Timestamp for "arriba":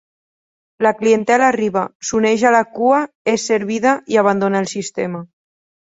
1.51-1.83